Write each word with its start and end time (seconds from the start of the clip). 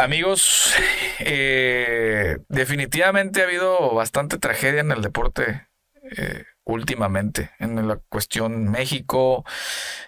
Amigos, 0.00 0.74
eh, 1.18 2.38
definitivamente 2.48 3.42
ha 3.42 3.44
habido 3.44 3.92
bastante 3.92 4.38
tragedia 4.38 4.80
en 4.80 4.92
el 4.92 5.02
deporte 5.02 5.68
eh, 6.16 6.44
últimamente, 6.64 7.50
en 7.58 7.86
la 7.86 7.96
cuestión 8.08 8.70
México, 8.70 9.44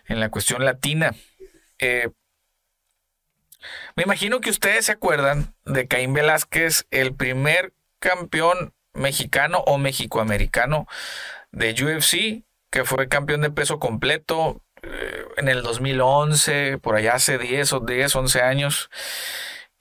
en 0.06 0.18
la 0.18 0.30
cuestión 0.30 0.64
latina. 0.64 1.14
Eh, 1.78 2.08
me 3.94 4.04
imagino 4.04 4.40
que 4.40 4.48
ustedes 4.48 4.86
se 4.86 4.92
acuerdan 4.92 5.54
de 5.66 5.86
Caín 5.86 6.14
Velázquez, 6.14 6.86
el 6.90 7.14
primer 7.14 7.74
campeón 7.98 8.72
mexicano 8.94 9.58
o 9.58 9.76
mexicoamericano 9.76 10.86
de 11.50 11.72
UFC, 11.72 12.44
que 12.70 12.86
fue 12.86 13.08
campeón 13.08 13.42
de 13.42 13.50
peso 13.50 13.78
completo 13.78 14.62
en 15.36 15.48
el 15.48 15.62
2011, 15.62 16.78
por 16.78 16.96
allá 16.96 17.12
hace 17.16 17.36
10 17.36 17.74
o 17.74 17.80
10, 17.80 18.16
11 18.16 18.40
años. 18.40 18.88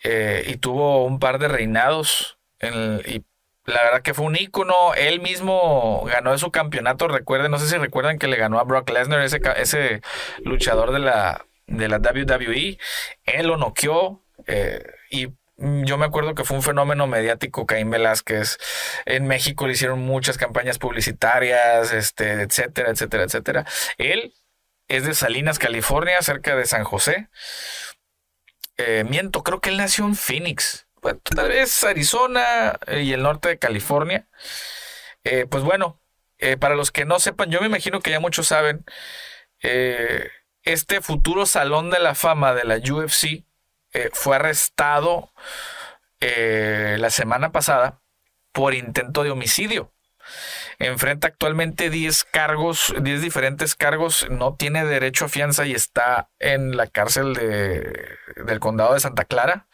Eh, 0.04 0.44
y 0.48 0.58
tuvo 0.58 1.06
un 1.06 1.20
par 1.20 1.40
de 1.40 1.48
reinados. 1.48 2.40
y 2.62 3.24
la 3.66 3.84
verdad 3.84 4.02
que 4.02 4.14
fue 4.14 4.26
un 4.26 4.36
ícono. 4.36 4.94
Él 4.96 5.22
mismo 5.22 6.04
ganó 6.06 6.38
su 6.38 6.52
campeonato. 6.52 7.08
Recuerden, 7.08 7.52
no 7.52 7.60
sé 7.60 7.68
si 7.68 7.78
recuerdan 7.78 8.18
que 8.20 8.28
le 8.28 8.38
ganó 8.38 8.60
a 8.60 8.64
Brock 8.64 8.90
Lesnar, 8.90 9.22
ese, 9.22 9.40
ese 9.58 10.02
luchador 10.44 10.92
de 10.92 11.00
la, 11.00 11.46
de 11.68 11.88
la 11.88 11.98
WWE. 11.98 12.78
Él 13.26 13.48
lo 13.48 13.58
noqueó. 13.58 14.24
Eh, 14.48 14.84
y 15.12 15.30
yo 15.58 15.98
me 15.98 16.06
acuerdo 16.06 16.34
que 16.34 16.44
fue 16.44 16.58
un 16.58 16.64
fenómeno 16.64 17.06
mediático 17.08 17.68
Caín 17.68 17.92
Velázquez. 17.92 18.58
En 19.06 19.28
México 19.28 19.68
le 19.68 19.74
hicieron 19.74 20.00
muchas 20.00 20.38
campañas 20.38 20.80
publicitarias, 20.80 21.94
este, 21.94 22.42
etcétera, 22.42 22.90
etcétera, 22.90 23.24
etcétera. 23.24 23.66
Él 23.98 24.34
es 24.88 25.06
de 25.06 25.14
Salinas, 25.14 25.60
California, 25.60 26.22
cerca 26.22 26.56
de 26.56 26.66
San 26.66 26.84
José. 26.84 27.30
Eh, 28.84 29.04
miento, 29.04 29.44
creo 29.44 29.62
que 29.62 29.70
él 29.70 29.78
nació 29.78 30.06
en 30.06 30.16
Phoenix. 30.16 30.88
tal 31.24 31.50
vez 31.50 31.84
Arizona 31.84 32.80
eh, 32.88 33.04
y 33.04 33.14
el 33.14 33.22
norte 33.22 33.50
de 33.50 33.60
California. 33.60 34.28
Eh, 35.24 35.46
pues 35.50 35.64
bueno, 35.64 36.00
para 36.60 36.74
los 36.74 36.92
que 36.92 37.06
no 37.06 37.20
sepan, 37.20 37.52
yo 37.52 37.60
me 37.62 37.68
imagino 37.68 38.00
que 38.00 38.10
ya 38.10 38.20
muchos 38.20 38.48
saben, 38.48 38.84
este 40.64 41.02
futuro 41.02 41.46
salón 41.46 41.92
de 41.92 42.00
la 42.00 42.16
fama 42.16 42.56
de 42.56 42.64
la 42.64 42.78
UFC 42.78 43.46
fue 44.12 44.38
arrestado 44.38 45.32
la 46.20 47.10
semana 47.12 47.52
pasada 47.52 48.02
por 48.52 48.74
intento 48.74 49.24
de 49.24 49.30
homicidio 49.30 49.94
enfrenta 50.86 51.28
actualmente 51.28 51.90
10 51.90 52.24
cargos, 52.26 52.94
10 53.02 53.22
diferentes 53.22 53.76
cargos, 53.76 54.28
no 54.30 54.56
tiene 54.56 54.86
derecho 54.86 55.26
a 55.26 55.30
fianza 55.30 55.66
y 55.66 55.74
está 55.74 56.30
en 56.40 56.76
la 56.78 56.88
cárcel 56.88 57.34
de, 57.34 58.18
del 58.46 58.60
condado 58.60 58.94
de 58.94 59.00
Santa 59.00 59.26
Clara, 59.26 59.68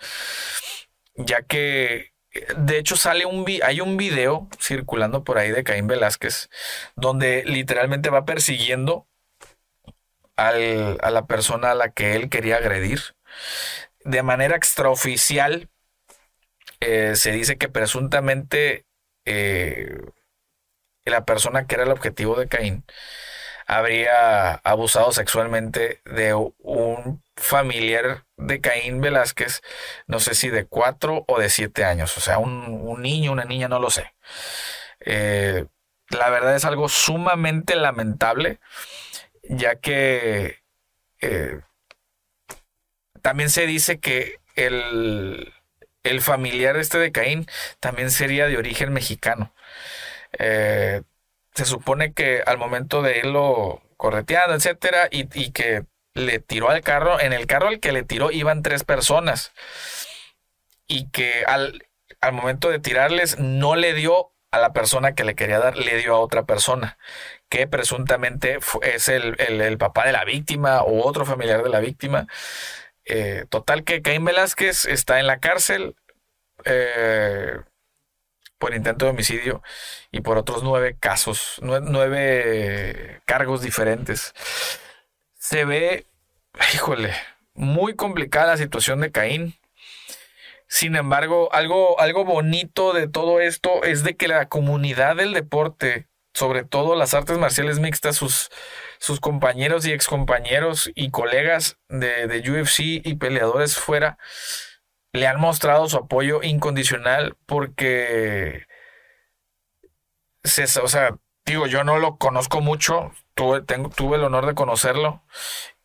ya 1.16 1.42
que 1.42 2.14
de 2.58 2.78
hecho 2.78 2.96
sale 2.96 3.26
un 3.26 3.46
hay 3.64 3.82
un 3.82 3.98
video 3.98 4.48
circulando 4.60 5.24
por 5.24 5.38
ahí 5.40 5.52
de 5.52 5.64
Caín 5.64 5.88
Velázquez 5.88 6.50
donde 6.96 7.44
literalmente 7.46 8.12
va 8.12 8.26
persiguiendo 8.26 9.08
al, 10.36 10.98
a 11.02 11.10
la 11.10 11.26
persona 11.26 11.72
a 11.72 11.76
la 11.76 11.90
que 11.90 12.16
él 12.16 12.30
quería 12.30 12.58
agredir. 12.58 13.02
De 14.06 14.24
manera 14.24 14.56
extraoficial, 14.56 15.70
eh, 16.80 17.14
se 17.16 17.32
dice 17.32 17.58
que 17.58 17.70
presuntamente 17.70 18.86
eh, 19.26 19.98
la 21.10 21.26
persona 21.26 21.66
que 21.66 21.76
era 21.76 21.84
el 21.84 21.92
objetivo 21.92 22.36
de 22.36 22.48
Caín 22.48 22.84
habría 23.68 24.54
abusado 24.64 25.12
sexualmente 25.12 26.02
de 26.06 26.34
un 26.34 27.22
familiar 27.36 28.26
de 28.38 28.62
Caín 28.62 29.02
Velázquez, 29.02 29.62
no 30.08 30.20
sé 30.20 30.36
si 30.36 30.50
de 30.50 30.66
cuatro 30.66 31.26
o 31.28 31.38
de 31.38 31.50
siete 31.50 31.84
años, 31.84 32.18
o 32.18 32.22
sea, 32.22 32.38
un, 32.38 33.02
niño, 33.02 33.34
una 33.34 33.44
niña, 33.44 33.68
no 33.68 33.80
lo 33.80 33.90
sé. 33.90 34.14
Eh, 35.02 35.66
la 36.10 36.30
verdad 36.30 36.56
es 36.56 36.64
algo 36.64 36.88
sumamente 36.88 37.76
lamentable, 37.76 38.60
ya 39.44 39.76
que 39.76 40.60
eh, 41.22 41.60
también 43.22 43.50
se 43.50 43.68
dice 43.68 44.00
que 44.00 44.40
el, 44.56 45.54
el 46.04 46.22
familiar 46.22 46.78
este 46.78 47.00
de 47.00 47.12
Caín 47.12 47.48
también 47.82 48.12
sería 48.12 48.48
de 48.48 48.58
origen 48.58 48.94
mexicano. 48.94 49.54
Eh, 50.40 51.02
se 51.54 51.66
supone 51.66 52.14
que 52.14 52.44
al 52.46 52.58
momento 52.58 53.02
de 53.02 53.20
irlo 53.20 53.82
correteando, 53.98 54.56
etcétera, 54.56 55.08
y, 55.12 55.52
que 55.52 55.86
le 56.14 56.40
tiró 56.40 56.70
al 56.70 56.82
carro, 56.82 57.20
en 57.20 57.34
el 57.34 57.48
carro 57.48 57.68
al 57.70 57.80
que 57.80 57.92
le 57.92 58.04
tiró 58.04 58.32
iban 58.32 58.62
tres 58.64 58.84
personas. 58.84 59.54
Y 60.88 61.10
que 61.10 61.44
al, 61.46 61.86
al 62.22 62.34
momento 62.34 62.70
de 62.70 62.80
tirarles 62.80 63.40
no 63.40 63.76
le 63.76 63.94
dio 63.94 64.32
a 64.52 64.60
la 64.60 64.74
persona 64.74 65.14
que 65.14 65.24
le 65.24 65.36
quería 65.36 65.60
dar, 65.60 65.78
le 65.78 65.98
dio 65.98 66.16
a 66.16 66.20
otra 66.20 66.46
persona, 66.46 66.98
que 67.50 67.68
presuntamente 67.68 68.60
es 68.82 69.08
el, 69.10 69.78
papá 69.78 70.06
de 70.06 70.12
la 70.14 70.26
víctima 70.26 70.82
o 70.84 71.06
otro 71.06 71.26
familiar 71.26 71.64
de 71.64 71.70
la 71.70 71.80
víctima. 71.80 72.28
Eh, 73.06 73.46
total 73.50 73.84
que 73.84 74.02
Caín 74.02 74.26
Velázquez 74.26 74.86
está 74.86 75.20
en 75.20 75.28
la 75.28 75.40
cárcel. 75.40 75.96
Eh, 76.66 77.58
por 78.58 78.74
intento 78.74 79.06
de 79.06 79.12
homicidio 79.12 79.62
y 80.12 80.22
por 80.22 80.38
otros 80.38 80.64
nueve 80.64 80.96
casos, 81.00 81.60
nueve, 81.62 83.22
cargos 83.26 83.62
diferentes. 83.62 84.34
Se 85.38 85.66
ve, 85.66 86.06
híjole, 86.74 87.14
muy 87.54 87.96
complicada 87.96 88.48
la 88.48 88.58
situación 88.58 89.02
de 89.02 89.12
Caín. 89.12 89.56
Sin 90.68 90.96
embargo, 90.96 91.54
algo, 91.54 92.00
algo 92.00 92.26
bonito 92.26 92.94
de 92.94 93.08
todo 93.08 93.40
esto 93.40 93.84
es 93.84 94.04
de 94.04 94.16
que 94.18 94.28
la 94.28 94.50
comunidad 94.50 95.16
del 95.16 95.34
deporte, 95.34 96.08
sobre 96.34 96.66
todo 96.66 96.96
las 96.96 97.14
artes 97.14 97.38
marciales 97.38 97.80
mixtas, 97.80 98.18
sus, 98.18 98.50
sus 99.00 99.22
compañeros 99.22 99.86
y 99.86 99.94
excompañeros 99.94 100.92
y 100.94 101.10
colegas 101.10 101.78
de, 101.88 102.28
de 102.28 102.52
UFC 102.52 102.80
y 102.80 103.16
peleadores 103.16 103.78
fuera, 103.78 104.18
le 105.18 105.28
han 105.28 105.40
mostrado 105.40 105.88
su 105.90 105.98
apoyo 105.98 106.42
incondicional 106.44 107.36
porque, 107.46 108.66
se, 110.44 110.64
o 110.80 110.88
sea, 110.88 111.16
digo, 111.46 111.68
yo 111.68 111.84
no 111.84 111.98
lo 111.98 112.18
conozco 112.18 112.62
mucho, 112.62 113.12
tuve, 113.34 113.62
tengo, 113.62 113.90
tuve 113.90 114.18
el 114.18 114.24
honor 114.24 114.46
de 114.46 114.56
conocerlo 114.56 115.24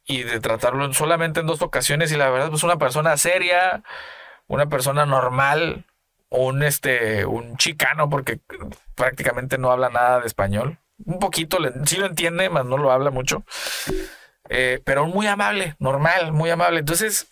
y 0.05 0.23
de 0.23 0.41
tratarlo 0.41 0.93
solamente 0.93 1.41
en 1.41 1.47
dos 1.47 1.63
ocasiones 1.63 2.13
y 2.13 2.17
la 2.17 2.31
verdad, 2.31 2.51
pues 2.51 2.63
una 2.63 2.77
persona 2.79 3.17
seria, 3.17 3.83
una 4.47 4.67
persona 4.67 5.07
normal, 5.07 5.87
un, 6.29 6.63
este, 6.63 7.25
un 7.25 7.57
chicano 7.57 8.09
porque 8.11 8.41
prácticamente 8.95 9.59
no 9.59 9.71
habla 9.71 9.91
nada 9.91 10.21
de 10.21 10.27
español. 10.27 10.79
Un 11.05 11.19
poquito, 11.19 11.59
sí 11.85 11.97
lo 11.97 12.07
entiende, 12.07 12.49
mas 12.49 12.65
no 12.65 12.77
lo 12.77 12.93
habla 12.93 13.11
mucho. 13.11 13.45
Eh, 14.49 14.81
pero 14.85 15.07
muy 15.07 15.27
amable, 15.27 15.77
normal, 15.79 16.33
muy 16.33 16.51
amable. 16.51 16.81
Entonces, 16.81 17.29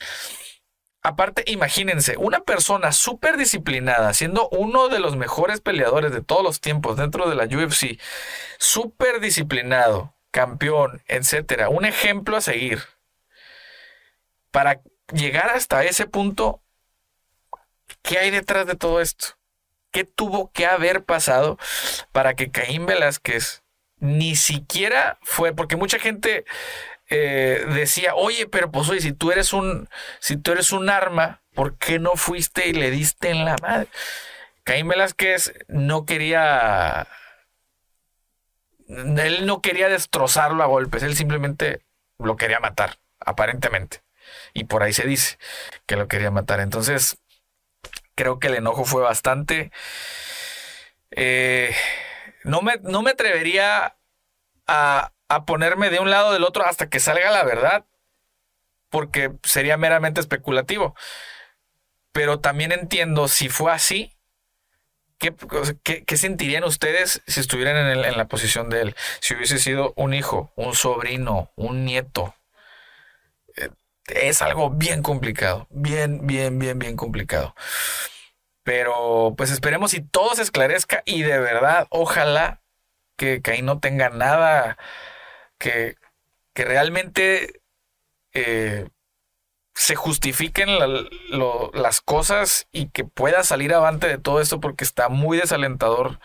Aparte, 1.02 1.44
imagínense, 1.46 2.16
una 2.18 2.40
persona 2.40 2.92
súper 2.92 3.38
disciplinada, 3.38 4.12
siendo 4.12 4.48
uno 4.50 4.88
de 4.88 4.98
los 4.98 5.16
mejores 5.16 5.60
peleadores 5.60 6.12
de 6.12 6.20
todos 6.20 6.42
los 6.42 6.60
tiempos 6.60 6.98
dentro 6.98 7.28
de 7.28 7.36
la 7.36 7.44
UFC, 7.44 7.98
súper 8.58 9.20
disciplinado, 9.20 10.14
campeón, 10.30 11.02
etcétera, 11.06 11.70
un 11.70 11.86
ejemplo 11.86 12.36
a 12.36 12.42
seguir. 12.42 12.82
Para 14.50 14.82
llegar 15.12 15.48
hasta 15.50 15.84
ese 15.84 16.06
punto, 16.06 16.60
¿qué 18.02 18.18
hay 18.18 18.30
detrás 18.30 18.66
de 18.66 18.76
todo 18.76 19.00
esto? 19.00 19.38
¿Qué 19.92 20.04
tuvo 20.04 20.52
que 20.52 20.66
haber 20.66 21.02
pasado 21.04 21.58
para 22.12 22.34
que 22.34 22.50
Caín 22.50 22.84
Velázquez 22.84 23.62
ni 23.98 24.36
siquiera 24.36 25.18
fue? 25.22 25.54
Porque 25.54 25.76
mucha 25.76 25.98
gente 25.98 26.44
eh, 27.10 27.66
decía, 27.74 28.14
oye, 28.14 28.46
pero 28.46 28.70
pues 28.70 28.88
oye, 28.88 29.00
si 29.00 29.12
tú 29.12 29.32
eres 29.32 29.52
un, 29.52 29.88
si 30.20 30.36
tú 30.36 30.52
eres 30.52 30.70
un 30.70 30.88
arma, 30.88 31.42
¿por 31.54 31.76
qué 31.76 31.98
no 31.98 32.12
fuiste 32.14 32.68
y 32.68 32.72
le 32.72 32.90
diste 32.90 33.30
en 33.30 33.44
la 33.44 33.56
madre? 33.60 33.88
Caín 34.62 34.86
Velázquez 34.86 35.52
no 35.66 36.06
quería, 36.06 37.08
él 38.88 39.46
no 39.46 39.60
quería 39.60 39.88
destrozarlo 39.88 40.62
a 40.62 40.66
golpes, 40.66 41.02
él 41.02 41.16
simplemente 41.16 41.82
lo 42.18 42.36
quería 42.36 42.60
matar, 42.60 42.98
aparentemente. 43.18 44.02
Y 44.54 44.64
por 44.64 44.84
ahí 44.84 44.92
se 44.92 45.06
dice 45.06 45.38
que 45.86 45.96
lo 45.96 46.06
quería 46.06 46.30
matar. 46.30 46.60
Entonces, 46.60 47.18
creo 48.14 48.38
que 48.38 48.48
el 48.48 48.54
enojo 48.54 48.84
fue 48.84 49.02
bastante. 49.02 49.72
Eh, 51.10 51.74
no, 52.44 52.62
me, 52.62 52.76
no 52.82 53.02
me 53.02 53.10
atrevería 53.10 53.96
a, 54.68 55.12
a 55.30 55.44
ponerme 55.46 55.88
de 55.90 56.00
un 56.00 56.10
lado 56.10 56.32
del 56.32 56.44
otro 56.44 56.66
hasta 56.66 56.88
que 56.90 57.00
salga 57.00 57.30
la 57.30 57.44
verdad, 57.44 57.86
porque 58.90 59.32
sería 59.42 59.76
meramente 59.76 60.20
especulativo. 60.20 60.94
Pero 62.12 62.40
también 62.40 62.72
entiendo, 62.72 63.28
si 63.28 63.48
fue 63.48 63.72
así, 63.72 64.12
¿qué, 65.18 65.34
qué, 66.04 66.16
sentirían 66.16 66.64
ustedes 66.64 67.22
si 67.28 67.38
estuvieran 67.40 67.76
en, 67.76 68.04
en, 68.04 68.16
la 68.16 68.26
posición 68.26 68.68
de 68.70 68.82
él? 68.82 68.96
Si 69.20 69.34
hubiese 69.34 69.58
sido 69.58 69.92
un 69.96 70.14
hijo, 70.14 70.52
un 70.56 70.74
sobrino, 70.74 71.52
un 71.54 71.84
nieto. 71.84 72.34
Eh, 73.56 73.70
es 74.08 74.42
algo 74.42 74.70
bien 74.70 75.02
complicado, 75.02 75.68
bien, 75.70 76.26
bien, 76.26 76.58
bien, 76.58 76.78
bien 76.78 76.96
complicado. 76.96 77.54
Pero 78.64 79.34
pues 79.36 79.52
esperemos 79.52 79.94
y 79.94 80.00
todo 80.00 80.34
se 80.34 80.42
esclarezca 80.42 81.02
y 81.04 81.22
de 81.22 81.38
verdad, 81.38 81.86
ojalá 81.90 82.60
que, 83.20 83.42
ahí 83.52 83.62
no 83.62 83.78
tenga 83.80 84.08
nada 84.08 84.78
que, 85.60 85.96
que 86.54 86.64
realmente 86.64 87.60
eh, 88.32 88.88
se 89.74 89.94
justifiquen 89.94 90.68
las 91.72 92.00
cosas 92.00 92.66
y 92.72 92.88
que 92.88 93.04
pueda 93.04 93.44
salir 93.44 93.72
avante 93.72 94.08
de 94.08 94.18
todo 94.18 94.40
esto 94.40 94.60
porque 94.60 94.84
está 94.84 95.08
muy 95.08 95.38
desalentador 95.38 96.18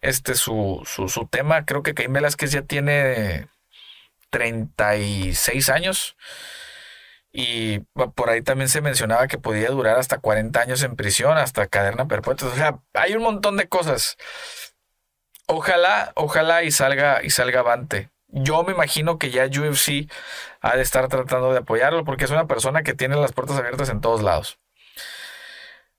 este 0.00 0.34
su, 0.34 0.82
su, 0.86 1.26
tema. 1.26 1.66
Creo 1.66 1.82
que 1.82 1.94
Caín 1.94 2.12
Velázquez 2.12 2.52
ya 2.52 2.62
tiene 2.62 3.48
36 4.30 5.68
años. 5.68 6.16
Y 7.32 7.80
por 8.16 8.30
ahí 8.30 8.42
también 8.42 8.68
se 8.68 8.80
mencionaba 8.80 9.28
que 9.28 9.38
podía 9.38 9.68
durar 9.70 9.98
hasta 9.98 10.18
40 10.18 10.60
años 10.60 10.82
en 10.82 10.96
prisión, 10.96 11.38
hasta 11.38 11.68
cadena 11.68 12.08
perpetua. 12.08 12.48
O 12.48 12.54
sea, 12.56 12.80
hay 12.94 13.14
un 13.14 13.22
montón 13.22 13.56
de 13.56 13.68
cosas. 13.68 14.16
Ojalá, 15.46 16.12
ojalá 16.16 16.64
y 16.64 16.70
salga 16.72 17.22
y 17.22 17.30
salga 17.30 17.60
avante. 17.60 18.10
Yo 18.32 18.62
me 18.62 18.72
imagino 18.72 19.18
que 19.18 19.30
ya 19.30 19.46
UFC 19.46 20.10
ha 20.60 20.76
de 20.76 20.82
estar 20.82 21.08
tratando 21.08 21.52
de 21.52 21.58
apoyarlo 21.58 22.04
porque 22.04 22.24
es 22.24 22.30
una 22.30 22.46
persona 22.46 22.82
que 22.82 22.94
tiene 22.94 23.16
las 23.16 23.32
puertas 23.32 23.56
abiertas 23.56 23.88
en 23.88 24.00
todos 24.00 24.22
lados. 24.22 24.58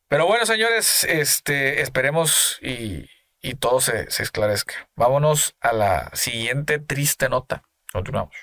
Pero 0.08 0.28
bueno, 0.28 0.46
señores, 0.46 1.04
este, 1.06 1.82
esperemos 1.82 2.60
y, 2.62 3.10
y 3.42 3.56
todo 3.56 3.80
se, 3.82 4.10
se 4.12 4.24
esclarezca. 4.24 4.90
Vámonos 4.96 5.56
a 5.62 5.74
la 5.74 6.12
siguiente 6.14 6.80
triste 6.80 7.30
nota. 7.30 7.64
Continuamos. 7.92 8.36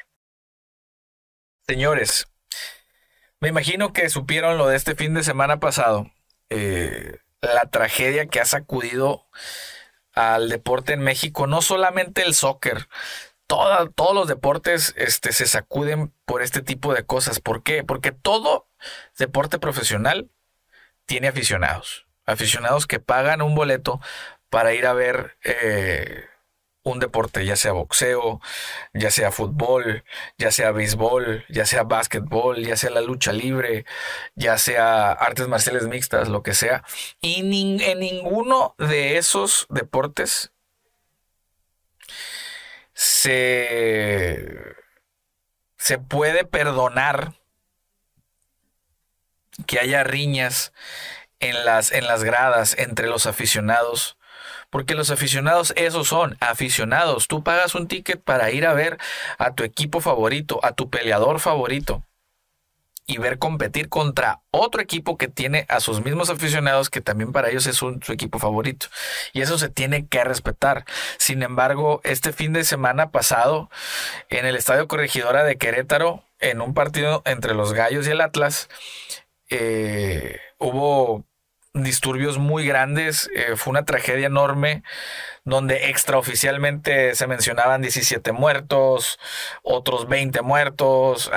Señores, 1.66 2.26
me 3.40 3.48
imagino 3.48 3.92
que 3.92 4.08
supieron 4.08 4.58
lo 4.58 4.68
de 4.68 4.76
este 4.76 4.94
fin 4.94 5.14
de 5.14 5.22
semana 5.22 5.60
pasado. 5.60 6.10
Eh, 6.50 7.18
la 7.40 7.70
tragedia 7.70 8.26
que 8.26 8.40
ha 8.40 8.44
sacudido 8.44 9.26
al 10.12 10.48
deporte 10.48 10.94
en 10.94 11.00
México, 11.00 11.46
no 11.46 11.62
solamente 11.62 12.22
el 12.22 12.34
soccer, 12.34 12.88
todos 13.48 14.14
los 14.14 14.28
deportes 14.28 14.94
este, 14.96 15.32
se 15.32 15.46
sacuden 15.46 16.12
por 16.26 16.42
este 16.42 16.62
tipo 16.62 16.94
de 16.94 17.04
cosas. 17.04 17.40
¿Por 17.40 17.62
qué? 17.62 17.82
Porque 17.82 18.12
todo 18.12 18.68
deporte 19.18 19.58
profesional 19.58 20.30
tiene 21.06 21.28
aficionados. 21.28 22.06
Aficionados 22.26 22.86
que 22.86 23.00
pagan 23.00 23.42
un 23.42 23.54
boleto 23.54 24.00
para 24.50 24.74
ir 24.74 24.86
a 24.86 24.92
ver 24.92 25.38
eh, 25.42 26.26
un 26.82 26.98
deporte, 26.98 27.44
ya 27.44 27.56
sea 27.56 27.72
boxeo, 27.72 28.40
ya 28.92 29.10
sea 29.10 29.32
fútbol, 29.32 30.04
ya 30.36 30.50
sea 30.50 30.70
béisbol, 30.70 31.44
ya 31.48 31.66
sea 31.66 31.84
básquetbol, 31.84 32.64
ya 32.64 32.76
sea 32.76 32.90
la 32.90 33.00
lucha 33.00 33.32
libre, 33.32 33.84
ya 34.34 34.58
sea 34.58 35.12
artes 35.12 35.48
marciales 35.48 35.86
mixtas, 35.88 36.28
lo 36.28 36.42
que 36.42 36.54
sea. 36.54 36.84
Y 37.20 37.40
en 37.82 37.98
ninguno 37.98 38.74
de 38.78 39.16
esos 39.18 39.66
deportes 39.70 40.52
se, 42.98 44.74
se 45.76 45.98
puede 45.98 46.44
perdonar 46.44 47.34
que 49.66 49.78
haya 49.78 50.02
riñas 50.02 50.72
en 51.38 51.64
las, 51.64 51.92
en 51.92 52.08
las 52.08 52.24
gradas 52.24 52.74
entre 52.76 53.06
los 53.06 53.26
aficionados 53.26 54.16
porque 54.70 54.96
los 54.96 55.10
aficionados, 55.10 55.72
esos 55.76 56.08
son 56.08 56.36
aficionados. 56.40 57.28
Tú 57.28 57.42
pagas 57.42 57.74
un 57.74 57.86
ticket 57.86 58.20
para 58.20 58.50
ir 58.50 58.66
a 58.66 58.74
ver 58.74 58.98
a 59.38 59.54
tu 59.54 59.62
equipo 59.62 60.00
favorito, 60.00 60.60
a 60.62 60.72
tu 60.72 60.90
peleador 60.90 61.38
favorito 61.40 62.02
y 63.08 63.16
ver 63.16 63.38
competir 63.38 63.88
contra 63.88 64.42
otro 64.50 64.82
equipo 64.82 65.16
que 65.16 65.28
tiene 65.28 65.64
a 65.68 65.80
sus 65.80 66.04
mismos 66.04 66.28
aficionados 66.28 66.90
que 66.90 67.00
también 67.00 67.32
para 67.32 67.48
ellos 67.48 67.66
es 67.66 67.76
su 67.76 67.98
equipo 68.12 68.38
favorito. 68.38 68.88
Y 69.32 69.40
eso 69.40 69.58
se 69.58 69.70
tiene 69.70 70.06
que 70.06 70.22
respetar. 70.22 70.84
Sin 71.16 71.42
embargo, 71.42 72.02
este 72.04 72.32
fin 72.32 72.52
de 72.52 72.64
semana 72.64 73.10
pasado, 73.10 73.70
en 74.28 74.44
el 74.44 74.56
Estadio 74.56 74.86
Corregidora 74.88 75.42
de 75.42 75.56
Querétaro, 75.56 76.22
en 76.38 76.60
un 76.60 76.74
partido 76.74 77.22
entre 77.24 77.54
los 77.54 77.72
Gallos 77.72 78.06
y 78.06 78.10
el 78.10 78.20
Atlas, 78.20 78.68
eh, 79.48 80.38
hubo 80.58 81.24
disturbios 81.72 82.38
muy 82.38 82.66
grandes, 82.66 83.30
eh, 83.34 83.56
fue 83.56 83.70
una 83.70 83.84
tragedia 83.84 84.26
enorme 84.26 84.82
donde 85.44 85.88
extraoficialmente 85.88 87.14
se 87.14 87.26
mencionaban 87.26 87.80
17 87.80 88.32
muertos, 88.32 89.18
otros 89.62 90.08
20 90.08 90.42
muertos, 90.42 91.30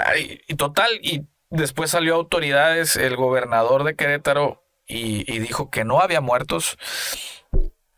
y, 0.47 0.55
total, 0.55 0.89
y 1.01 1.25
después 1.51 1.91
salió 1.91 2.15
autoridades, 2.15 2.95
el 2.95 3.15
gobernador 3.15 3.83
de 3.83 3.95
Querétaro, 3.95 4.63
y, 4.87 5.39
dijo 5.39 5.69
que 5.69 5.85
no 5.85 6.01
había 6.01 6.21
muertos. 6.21 6.77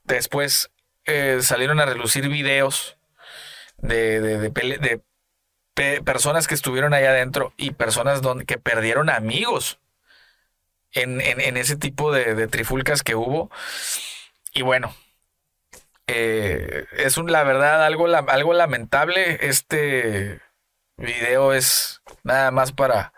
Después 0.03 0.71
eh, 1.05 1.39
salieron 1.41 1.79
a 1.79 1.85
relucir 1.85 2.27
videos 2.29 2.97
de, 3.77 4.21
de, 4.21 5.01
personas 6.03 6.47
que 6.47 6.53
estuvieron 6.53 6.93
allá 6.93 7.09
adentro 7.09 7.53
y 7.57 7.71
personas 7.71 8.21
donde, 8.21 8.45
que 8.45 8.59
perdieron 8.59 9.09
amigos 9.09 9.79
en, 10.91 11.19
ese 11.57 11.75
tipo 11.77 12.11
de, 12.11 12.47
trifulcas 12.47 13.01
que 13.01 13.15
hubo. 13.15 13.49
Y 14.53 14.61
bueno, 14.61 14.93
eh, 16.05 16.85
es 16.97 17.17
un, 17.17 17.31
la 17.31 17.43
verdad 17.43 17.83
algo, 17.85 18.05
algo 18.07 18.53
lamentable. 18.53 19.39
Este 19.41 20.41
video 20.97 21.53
es 21.53 22.01
nada 22.23 22.51
más 22.51 22.71
para 22.71 23.13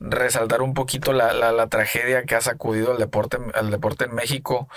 resaltar 0.00 0.62
un 0.62 0.74
poquito 0.74 1.12
la, 1.12 1.32
la, 1.32 1.66
tragedia 1.68 2.24
que 2.24 2.34
ha 2.34 2.40
sacudido 2.40 2.92
al 2.92 2.98
deporte, 2.98 3.38
al 3.54 3.70
deporte 3.70 4.04
en 4.04 4.14
México. 4.14 4.68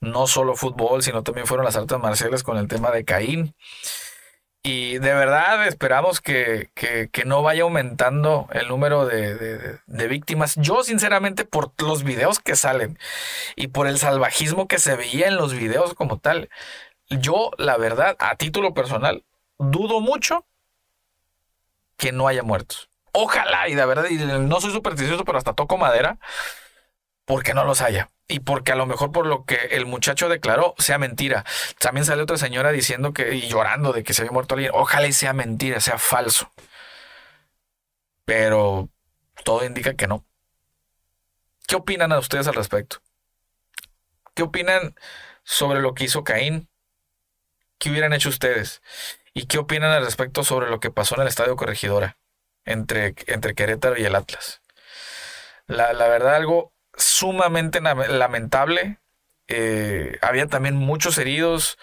No 0.00 0.26
solo 0.26 0.56
fútbol, 0.56 1.02
sino 1.02 1.22
también 1.22 1.46
fueron 1.46 1.64
las 1.64 1.76
artes 1.76 1.98
marciales 1.98 2.42
con 2.42 2.58
el 2.58 2.68
tema 2.68 2.90
de 2.90 3.04
Caín. 3.04 3.54
Y 4.66 4.96
de 4.98 5.12
verdad 5.12 5.68
esperamos 5.68 6.22
que, 6.22 6.70
no 7.26 7.42
vaya 7.42 7.64
aumentando 7.64 8.48
el 8.50 8.66
número 8.68 9.04
de, 9.04 10.08
víctimas. 10.08 10.54
Yo 10.56 10.82
sinceramente 10.82 11.44
por 11.44 11.72
los 11.82 12.02
videos 12.02 12.38
que 12.38 12.56
salen 12.56 12.98
y 13.56 13.68
por 13.68 13.86
el 13.86 13.98
salvajismo 13.98 14.66
que 14.66 14.78
se 14.78 14.96
veía 14.96 15.28
en 15.28 15.36
los 15.36 15.52
videos 15.52 15.92
como 15.92 16.18
tal, 16.18 16.48
yo 17.10 17.50
la 17.58 17.76
verdad 17.76 18.16
a 18.18 18.36
título 18.36 18.72
personal 18.72 19.22
dudo 19.58 20.00
mucho 20.00 20.46
que 21.98 22.12
no 22.12 22.26
haya 22.26 22.42
muertos. 22.42 22.88
Ojalá 23.16 23.68
y 23.68 23.76
de 23.76 23.86
verdad, 23.86 24.06
y 24.10 24.16
no 24.16 24.60
soy 24.60 24.72
supersticioso, 24.72 25.24
pero 25.24 25.38
hasta 25.38 25.54
toco 25.54 25.78
madera 25.78 26.18
porque 27.26 27.54
no 27.54 27.64
los 27.64 27.80
haya. 27.80 28.10
Y 28.26 28.40
porque 28.40 28.72
a 28.72 28.76
lo 28.76 28.86
mejor 28.86 29.12
por 29.12 29.26
lo 29.26 29.44
que 29.44 29.54
el 29.70 29.86
muchacho 29.86 30.28
declaró 30.28 30.74
sea 30.78 30.98
mentira. 30.98 31.44
También 31.78 32.04
sale 32.04 32.22
otra 32.22 32.38
señora 32.38 32.72
diciendo 32.72 33.12
que 33.12 33.34
y 33.36 33.48
llorando 33.48 33.92
de 33.92 34.02
que 34.02 34.14
se 34.14 34.22
había 34.22 34.32
muerto 34.32 34.56
alguien. 34.56 34.72
Ojalá 34.74 35.06
y 35.06 35.12
sea 35.12 35.32
mentira, 35.32 35.80
sea 35.80 35.98
falso. 35.98 36.50
Pero 38.24 38.88
todo 39.44 39.64
indica 39.64 39.94
que 39.94 40.08
no. 40.08 40.24
¿Qué 41.68 41.76
opinan 41.76 42.10
a 42.10 42.18
ustedes 42.18 42.48
al 42.48 42.54
respecto? 42.54 42.98
¿Qué 44.34 44.42
opinan 44.42 44.96
sobre 45.44 45.80
lo 45.80 45.94
que 45.94 46.04
hizo 46.04 46.24
Caín? 46.24 46.68
¿Qué 47.78 47.90
hubieran 47.90 48.12
hecho 48.12 48.28
ustedes? 48.28 48.82
¿Y 49.34 49.46
qué 49.46 49.58
opinan 49.58 49.92
al 49.92 50.04
respecto 50.04 50.42
sobre 50.42 50.68
lo 50.68 50.80
que 50.80 50.90
pasó 50.90 51.14
en 51.14 51.22
el 51.22 51.28
Estadio 51.28 51.54
Corregidora 51.54 52.18
entre, 52.64 53.14
entre 53.26 53.54
Querétaro 53.54 53.98
y 53.98 54.04
el 54.04 54.14
Atlas? 54.14 54.62
La, 55.66 55.92
la 55.92 56.08
verdad, 56.08 56.36
algo 56.36 56.72
sumamente 56.96 57.80
lamentable. 57.80 58.98
Eh, 59.48 60.18
había 60.22 60.46
también 60.46 60.76
muchos 60.76 61.18
heridos. 61.18 61.78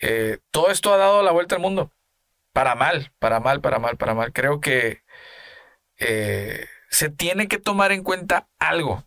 Eh, 0.00 0.38
todo 0.50 0.70
esto 0.70 0.92
ha 0.92 0.96
dado 0.96 1.22
la 1.22 1.32
vuelta 1.32 1.54
al 1.54 1.62
mundo. 1.62 1.92
Para 2.52 2.74
mal, 2.74 3.12
para 3.18 3.40
mal, 3.40 3.60
para 3.60 3.78
mal, 3.78 3.96
para 3.96 4.14
mal. 4.14 4.32
Creo 4.32 4.60
que 4.60 5.02
eh, 5.98 6.66
se 6.90 7.10
tiene 7.10 7.48
que 7.48 7.58
tomar 7.58 7.92
en 7.92 8.02
cuenta 8.02 8.48
algo. 8.58 9.04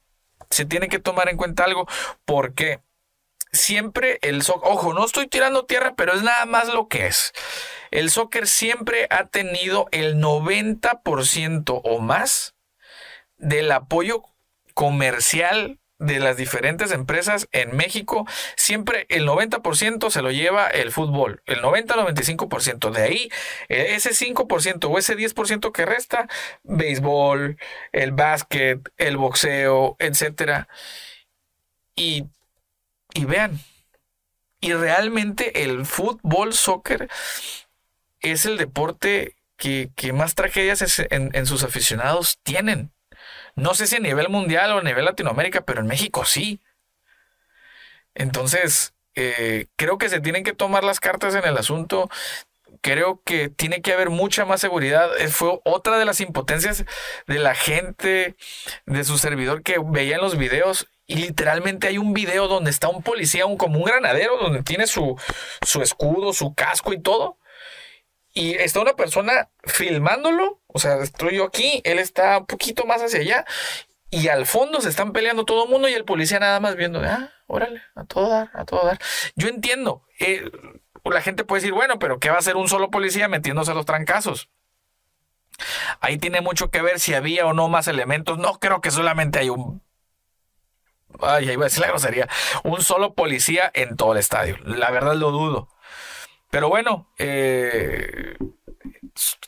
Se 0.50 0.66
tiene 0.66 0.90
que 0.90 1.00
tomar 1.00 1.30
en 1.30 1.38
cuenta 1.38 1.64
algo 1.64 1.88
porque 2.26 2.82
siempre 3.52 4.20
el 4.22 4.44
soccer, 4.44 4.72
ojo, 4.72 4.94
no 4.94 5.06
estoy 5.06 5.28
tirando 5.28 5.66
tierra, 5.66 5.94
pero 5.96 6.14
es 6.14 6.24
nada 6.24 6.46
más 6.46 6.68
lo 6.68 6.88
que 6.88 7.08
es. 7.08 7.34
El 7.92 8.10
soccer 8.10 8.48
siempre 8.48 9.08
ha 9.10 9.28
tenido 9.28 9.88
el 9.92 10.16
90% 10.16 11.82
o 11.84 12.00
más 12.00 12.56
del 13.38 13.72
apoyo 13.72 14.24
comercial 14.74 15.82
de 16.02 16.20
las 16.20 16.36
diferentes 16.36 16.92
empresas 16.92 17.48
en 17.52 17.78
México, 17.78 18.26
siempre 18.56 19.06
el 19.10 19.28
90% 19.28 20.10
se 20.10 20.24
lo 20.24 20.32
lleva 20.32 20.68
el 20.68 20.92
fútbol, 20.92 21.44
el 21.46 21.62
90-95%. 21.62 22.90
De 22.90 23.04
ahí, 23.04 23.30
e, 23.70 23.94
ese 23.96 24.10
5% 24.16 24.90
o 24.90 24.98
ese 24.98 25.16
10% 25.16 25.72
que 25.72 25.86
resta, 25.86 26.28
béisbol, 26.64 27.58
el 27.92 28.12
básquet, 28.14 28.80
el 28.98 29.18
boxeo, 29.18 29.96
etcétera. 30.00 30.68
Y, 31.96 32.26
y 33.14 33.26
vean, 33.26 33.60
y 34.60 34.74
realmente 34.74 35.64
el 35.64 35.86
fútbol, 35.86 36.54
soccer, 36.54 37.10
es 38.22 38.46
el 38.46 38.58
deporte 38.58 39.36
que, 39.58 40.14
más 40.14 40.34
tragedias 40.36 41.00
en, 41.10 41.46
sus 41.46 41.64
aficionados 41.64 42.40
tienen. 42.44 42.92
No 43.56 43.74
sé 43.74 43.86
si 43.86 43.98
a 43.98 44.00
nivel 44.00 44.30
mundial 44.30 44.72
o 44.72 44.80
a 44.80 44.84
nivel 44.84 45.06
Latinoamérica, 45.06 45.62
pero 45.62 45.82
en 45.82 45.88
México 45.88 46.26
sí. 46.26 46.62
Entonces, 48.16 48.94
eh, 49.14 49.68
creo 49.76 49.98
que 49.98 50.10
se 50.10 50.20
tienen 50.20 50.44
que 50.44 50.54
tomar 50.54 50.84
las 50.84 51.00
cartas 51.00 51.36
en 51.36 51.46
el 51.46 51.58
asunto. 51.58 52.10
Creo 52.82 53.22
que 53.24 53.50
tiene 53.50 53.82
que 53.82 53.94
haber 53.94 54.10
mucha 54.10 54.46
más 54.46 54.62
seguridad. 54.62 55.16
Eh, 55.20 55.28
fue 55.28 55.60
otra 55.64 56.00
de 56.00 56.06
las 56.06 56.22
impotencias 56.22 56.86
de 57.28 57.40
la 57.40 57.54
gente, 57.54 58.36
de 58.86 59.04
su 59.04 59.20
servidor 59.20 59.62
que 59.62 59.78
veía 59.80 60.16
en 60.16 60.22
los 60.22 60.38
videos. 60.38 60.88
Y 61.06 61.16
literalmente 61.16 61.88
hay 61.88 61.98
un 61.98 62.14
video 62.14 62.48
donde 62.48 62.72
está 62.72 62.88
un 62.88 63.04
policía, 63.04 63.46
un, 63.46 63.58
como 63.58 63.78
un 63.78 63.86
granadero, 63.86 64.38
donde 64.38 64.64
tiene 64.64 64.88
su, 64.88 65.20
su 65.66 65.82
escudo, 65.82 66.34
su 66.34 66.56
casco 66.56 66.94
y 66.94 67.00
todo. 67.00 67.38
Y 68.34 68.54
está 68.54 68.80
una 68.80 68.96
persona 68.96 69.50
filmándolo. 69.64 70.60
O 70.68 70.80
sea, 70.80 70.98
estoy 71.02 71.36
yo 71.36 71.46
aquí, 71.46 71.82
él 71.84 72.00
está 72.00 72.40
un 72.40 72.46
poquito 72.46 72.86
más 72.86 73.02
hacia 73.02 73.20
allá. 73.20 73.46
Y 74.10 74.28
al 74.28 74.46
fondo 74.46 74.82
se 74.82 74.90
están 74.90 75.14
peleando 75.14 75.46
todo 75.46 75.66
el 75.66 75.70
mundo 75.70 75.88
y 75.88 75.94
el 75.94 76.06
policía 76.06 76.40
nada 76.40 76.60
más 76.60 76.76
viendo, 76.76 77.02
ah, 77.02 77.30
órale, 77.48 77.82
a 77.96 78.04
todo 78.04 78.30
dar, 78.30 78.50
a 78.54 78.66
todo 78.66 78.86
dar. 78.86 79.00
Yo 79.36 79.48
entiendo. 79.48 80.04
Eh, 80.20 80.52
la 81.06 81.22
gente 81.22 81.46
puede 81.46 81.62
decir, 81.62 81.74
bueno, 81.74 81.98
pero 81.98 82.20
¿qué 82.20 82.30
va 82.30 82.36
a 82.36 82.40
hacer 82.40 82.58
un 82.58 82.68
solo 82.68 82.92
policía 82.92 83.28
metiéndose 83.28 83.72
a 83.72 83.74
los 83.74 83.86
trancazos? 83.86 84.50
Ahí 86.02 86.18
tiene 86.18 86.42
mucho 86.42 86.70
que 86.72 86.82
ver 86.82 87.00
si 87.00 87.14
había 87.14 87.46
o 87.46 87.54
no 87.54 87.70
más 87.70 87.88
elementos. 87.88 88.38
No 88.38 88.60
creo 88.60 88.82
que 88.82 88.92
solamente 88.92 89.40
hay 89.40 89.50
un 89.50 89.82
ay, 91.20 91.50
ahí 91.50 91.56
va 91.56 91.66
a 91.66 91.68
decir 91.68 91.82
la 91.82 91.88
grosería, 91.88 92.28
un 92.64 92.82
solo 92.82 93.14
policía 93.14 93.72
en 93.74 93.96
todo 93.96 94.14
el 94.14 94.20
estadio. 94.20 94.58
La 94.64 94.92
verdad 94.92 95.16
lo 95.16 95.32
dudo. 95.32 95.70
Pero 96.52 96.70
bueno, 96.70 97.08
eh, 97.18 98.36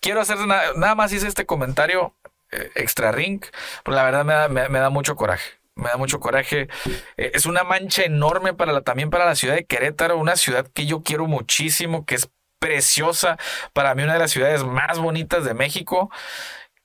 quiero 0.02 0.22
hacer 0.22 0.38
nada, 0.48 0.96
más 0.96 1.12
hice 1.12 1.28
este 1.28 1.46
comentario 1.46 2.16
eh, 2.52 2.72
extra 2.76 3.12
ring, 3.12 3.42
pero 3.84 3.96
la 3.96 4.04
verdad 4.04 4.50
me 4.50 4.80
da, 4.80 4.90
mucho 4.90 5.16
coraje. 5.16 5.52
Me 5.76 5.90
da 5.90 5.98
mucho 5.98 6.20
coraje. 6.20 6.70
Eh, 7.18 7.32
es 7.34 7.46
una 7.46 7.64
mancha 7.64 8.04
enorme 8.04 8.54
para 8.54 8.72
la, 8.72 8.82
también 8.82 9.10
para 9.10 9.26
la 9.26 9.36
ciudad 9.36 9.56
de 9.56 9.66
Querétaro, 9.66 10.18
una 10.18 10.36
ciudad 10.38 10.68
que 10.74 10.86
yo 10.86 11.04
quiero 11.04 11.28
muchísimo, 11.28 12.06
que 12.06 12.16
es 12.16 12.30
preciosa, 12.60 13.38
para 13.74 13.94
mí 13.96 14.04
una 14.04 14.14
de 14.14 14.20
las 14.20 14.32
ciudades 14.32 14.64
más 14.64 14.98
bonitas 14.98 15.44
de 15.44 15.54
México 15.54 16.10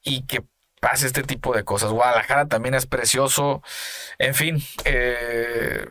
y 0.03 0.27
que 0.27 0.43
pase 0.81 1.07
este 1.07 1.23
tipo 1.23 1.55
de 1.55 1.65
cosas. 1.65 1.93
Guadalajara 1.93 2.47
también 2.47 2.75
es 2.75 2.87
precioso. 2.87 3.63
En 4.19 4.35
fin, 4.35 4.63
eh, 4.85 5.87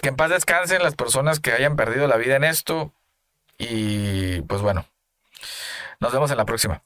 que 0.00 0.08
en 0.08 0.16
paz 0.16 0.30
descansen 0.30 0.82
las 0.82 0.94
personas 0.94 1.40
que 1.40 1.52
hayan 1.52 1.76
perdido 1.76 2.06
la 2.06 2.16
vida 2.16 2.36
en 2.36 2.44
esto. 2.44 2.92
Y 3.58 4.40
pues 4.42 4.62
bueno, 4.62 4.86
nos 6.00 6.12
vemos 6.12 6.30
en 6.30 6.36
la 6.36 6.44
próxima. 6.44 6.82